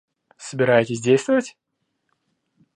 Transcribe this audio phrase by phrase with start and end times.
[0.35, 1.55] Собираетесь действовать?